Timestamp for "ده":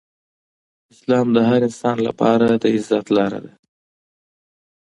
3.45-3.53